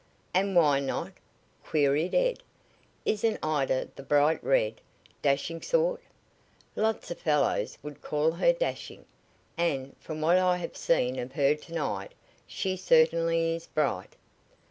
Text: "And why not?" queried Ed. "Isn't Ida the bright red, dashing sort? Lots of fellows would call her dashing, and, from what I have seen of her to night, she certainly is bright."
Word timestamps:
"And 0.33 0.55
why 0.55 0.79
not?" 0.79 1.11
queried 1.63 2.15
Ed. 2.15 2.39
"Isn't 3.05 3.37
Ida 3.43 3.89
the 3.95 4.01
bright 4.01 4.43
red, 4.43 4.81
dashing 5.21 5.61
sort? 5.61 6.01
Lots 6.75 7.11
of 7.11 7.19
fellows 7.19 7.77
would 7.83 8.01
call 8.01 8.31
her 8.31 8.51
dashing, 8.51 9.05
and, 9.59 9.95
from 9.99 10.19
what 10.19 10.39
I 10.39 10.57
have 10.57 10.75
seen 10.75 11.19
of 11.19 11.33
her 11.33 11.53
to 11.53 11.73
night, 11.75 12.13
she 12.47 12.77
certainly 12.77 13.53
is 13.53 13.67
bright." 13.67 14.15